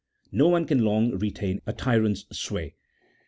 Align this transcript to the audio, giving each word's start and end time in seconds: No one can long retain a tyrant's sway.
No 0.31 0.47
one 0.47 0.65
can 0.65 0.79
long 0.83 1.11
retain 1.19 1.61
a 1.67 1.73
tyrant's 1.73 2.25
sway. 2.35 2.73